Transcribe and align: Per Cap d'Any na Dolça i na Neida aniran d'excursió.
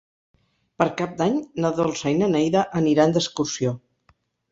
Per 0.81 0.85
Cap 1.01 1.11
d'Any 1.19 1.35
na 1.65 1.69
Dolça 1.79 2.13
i 2.13 2.17
na 2.21 2.31
Neida 2.37 2.63
aniran 2.81 3.15
d'excursió. 3.19 3.75